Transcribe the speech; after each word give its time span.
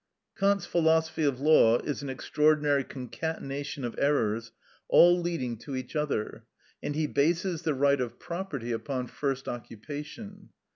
Kant's 0.35 0.65
philosophy 0.65 1.23
of 1.25 1.39
law 1.39 1.77
is 1.77 2.01
an 2.01 2.09
extraordinary 2.09 2.83
concatenation 2.83 3.83
of 3.83 3.93
errors 3.99 4.51
all 4.87 5.19
leading 5.21 5.57
to 5.57 5.75
each 5.75 5.95
other, 5.95 6.45
and 6.81 6.95
he 6.95 7.05
bases 7.05 7.61
the 7.61 7.75
right 7.75 8.01
of 8.01 8.17
property 8.17 8.71
upon 8.71 9.05
first 9.05 9.47
occupation. 9.47 10.49